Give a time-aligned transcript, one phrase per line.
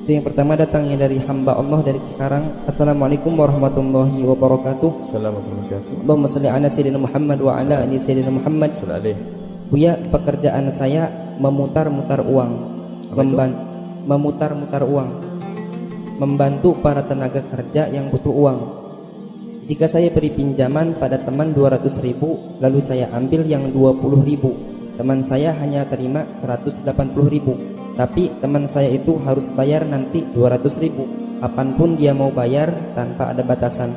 [0.00, 2.64] Itu yang pertama datangnya dari hamba Allah dari Cikarang.
[2.64, 5.04] Assalamualaikum warahmatullahi wabarakatuh.
[5.04, 6.04] Assalamualaikum warahmatullahi wabarakatuh.
[6.08, 8.70] Allahumma salli ala sayyidina Muhammad wa ala ali sayyidina Muhammad.
[8.80, 9.16] Salih.
[9.68, 12.52] Buya, pekerjaan saya memutar-mutar uang.
[13.12, 13.50] Memban
[14.08, 15.10] memutar-mutar uang.
[16.16, 18.58] Membantu para tenaga kerja yang butuh uang.
[19.68, 24.56] Jika saya beri pinjaman pada teman 200 ribu, lalu saya ambil yang 20 ribu.
[24.96, 26.88] Teman saya hanya terima 180
[27.28, 27.79] ribu.
[27.96, 31.04] Tapi teman saya itu harus bayar nanti 200 ribu.
[31.40, 33.90] Kapan pun dia mau bayar tanpa ada batasan.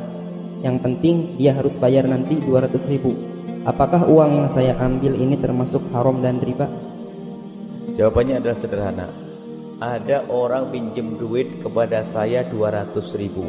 [0.63, 3.11] Yang penting dia harus bayar nanti 200 ribu.
[3.63, 6.67] Apakah uang yang saya ambil ini termasuk haram dan riba?
[7.93, 9.07] Jawabannya adalah sederhana.
[9.83, 13.43] Ada orang pinjem duit kepada saya 200 ribu.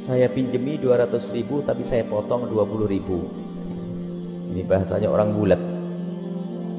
[0.00, 3.18] Saya pinjemi 200 ribu tapi saya potong 20 ribu.
[4.50, 5.60] Ini bahasanya orang bulat.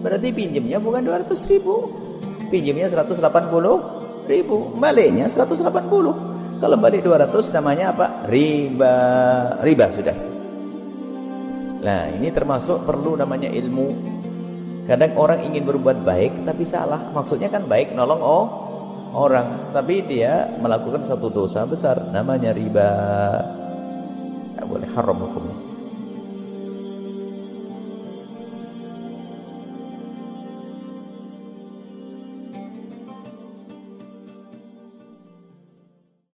[0.01, 1.75] Berarti pinjemnya bukan 200 ribu.
[2.51, 4.75] Pinjemnya 180 ribu.
[4.75, 6.59] Baliknya 180.
[6.61, 8.27] Kalau balik 200 namanya apa?
[8.27, 8.95] Riba.
[9.63, 10.17] Riba sudah.
[11.81, 14.21] Nah ini termasuk perlu namanya ilmu
[14.91, 16.99] Kadang orang ingin berbuat baik tapi salah.
[17.13, 18.45] Maksudnya kan baik nolong oh
[19.13, 22.91] orang, tapi dia melakukan satu dosa besar namanya riba.
[24.51, 25.70] Tidak boleh haram hukumnya.